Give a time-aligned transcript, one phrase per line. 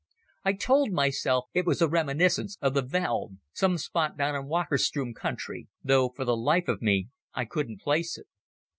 [0.43, 4.47] I told myself it was a reminiscence of the veld, some spot down in the
[4.47, 8.25] Wakkerstroom country, though for the life of me I couldn't place it.